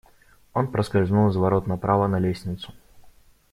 Он 0.53 0.71
проскользнул 0.71 1.29
из 1.29 1.35
ворот 1.35 1.67
направо 1.67 2.07
на 2.07 2.17
лестницу. 2.17 2.73